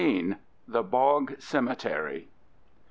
[0.01, 0.33] XVII.
[0.67, 2.27] THE BOG CEMETERY.